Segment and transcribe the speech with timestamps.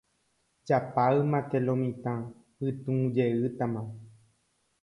[0.67, 2.13] Japáymake lo mitã,
[2.57, 3.81] pytũjeýtama.